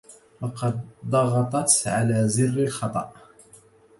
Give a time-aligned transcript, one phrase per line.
[0.41, 3.13] لقد ضغطت على الزر الخطأ.